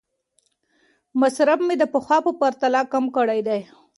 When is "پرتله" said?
2.39-2.81